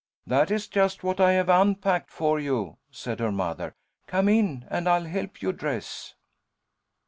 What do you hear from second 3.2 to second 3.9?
mother.